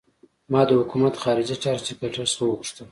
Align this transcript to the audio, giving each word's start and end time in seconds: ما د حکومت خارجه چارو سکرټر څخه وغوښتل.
ما 0.51 0.61
د 0.67 0.71
حکومت 0.79 1.13
خارجه 1.23 1.55
چارو 1.63 1.85
سکرټر 1.87 2.25
څخه 2.31 2.43
وغوښتل. 2.47 2.79